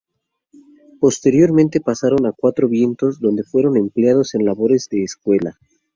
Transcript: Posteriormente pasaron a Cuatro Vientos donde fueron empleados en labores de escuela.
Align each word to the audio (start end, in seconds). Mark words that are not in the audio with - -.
Posteriormente 0.99 1.79
pasaron 1.79 2.25
a 2.25 2.31
Cuatro 2.31 2.67
Vientos 2.67 3.19
donde 3.19 3.43
fueron 3.43 3.77
empleados 3.77 4.33
en 4.33 4.45
labores 4.45 4.87
de 4.89 5.03
escuela. 5.03 5.59